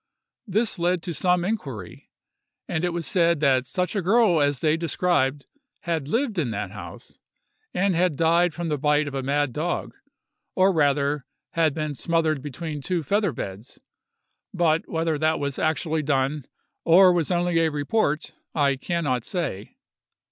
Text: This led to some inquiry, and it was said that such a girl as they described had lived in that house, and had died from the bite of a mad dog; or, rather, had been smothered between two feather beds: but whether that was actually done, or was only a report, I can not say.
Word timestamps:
This 0.47 0.79
led 0.79 1.03
to 1.03 1.13
some 1.13 1.45
inquiry, 1.45 2.09
and 2.67 2.83
it 2.83 2.89
was 2.91 3.05
said 3.05 3.39
that 3.41 3.67
such 3.67 3.95
a 3.95 4.01
girl 4.01 4.41
as 4.41 4.57
they 4.57 4.75
described 4.75 5.45
had 5.81 6.07
lived 6.07 6.39
in 6.39 6.49
that 6.49 6.71
house, 6.71 7.19
and 7.71 7.93
had 7.93 8.15
died 8.15 8.51
from 8.51 8.69
the 8.69 8.79
bite 8.79 9.07
of 9.07 9.13
a 9.13 9.21
mad 9.21 9.53
dog; 9.53 9.93
or, 10.55 10.73
rather, 10.73 11.27
had 11.51 11.75
been 11.75 11.93
smothered 11.93 12.41
between 12.41 12.81
two 12.81 13.03
feather 13.03 13.31
beds: 13.31 13.79
but 14.51 14.89
whether 14.89 15.19
that 15.19 15.39
was 15.39 15.59
actually 15.59 16.01
done, 16.01 16.47
or 16.83 17.13
was 17.13 17.29
only 17.29 17.59
a 17.59 17.69
report, 17.69 18.33
I 18.55 18.77
can 18.77 19.03
not 19.03 19.23
say. 19.23 19.77